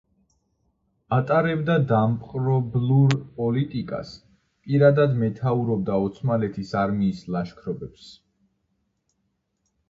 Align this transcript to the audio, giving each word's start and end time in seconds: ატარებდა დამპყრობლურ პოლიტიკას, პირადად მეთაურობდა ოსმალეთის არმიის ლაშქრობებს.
ატარებდა 1.15 1.73
დამპყრობლურ 1.91 3.13
პოლიტიკას, 3.35 4.15
პირადად 4.69 5.13
მეთაურობდა 5.25 5.99
ოსმალეთის 6.07 6.73
არმიის 6.87 7.23
ლაშქრობებს. 7.37 8.11